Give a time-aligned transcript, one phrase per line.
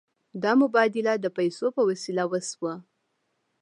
[0.43, 2.73] دا مبادله د پیسو په وسیله وشوه.